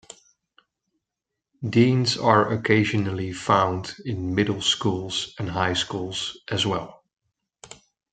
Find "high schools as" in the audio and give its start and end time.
5.47-6.65